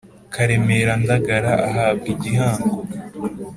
[0.33, 2.75] karemera ndagara ahabwa igihango